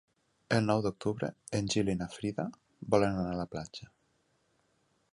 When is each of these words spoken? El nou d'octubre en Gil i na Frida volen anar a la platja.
El 0.55 0.63
nou 0.69 0.79
d'octubre 0.85 1.29
en 1.59 1.69
Gil 1.75 1.93
i 1.95 1.97
na 2.01 2.09
Frida 2.15 2.49
volen 2.95 3.21
anar 3.21 3.37
a 3.37 3.41
la 3.45 3.49
platja. 3.55 3.93